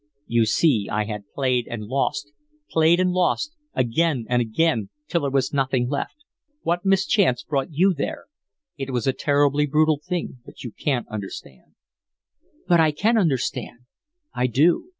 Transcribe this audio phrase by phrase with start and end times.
[0.25, 2.31] You see, I had played and lost,
[2.71, 6.15] played and lost, again and again, till there was nothing left.
[6.63, 8.25] What mischance brought you there?
[8.79, 11.75] It was a terribly brutal thing, but you can't understand."
[12.67, 13.81] "But I can understand.
[14.33, 14.89] I do.